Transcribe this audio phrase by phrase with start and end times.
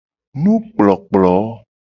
[0.43, 1.33] Nukplokplo.